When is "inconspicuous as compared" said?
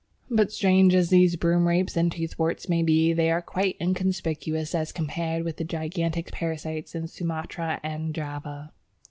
3.79-5.43